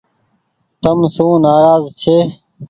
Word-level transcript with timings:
تم 0.81 0.97
سون 1.15 1.31
نآراز 1.43 1.83
ڇي۔ 2.01 2.17